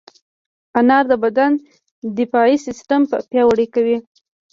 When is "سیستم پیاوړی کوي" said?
2.65-3.97